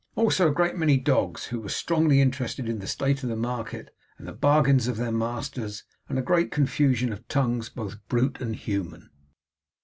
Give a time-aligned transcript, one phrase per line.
[0.15, 3.93] Also a great many dogs, who were strongly interested in the state of the market
[4.17, 8.55] and the bargains of their masters; and a great confusion of tongues, both brute and
[8.55, 9.11] human.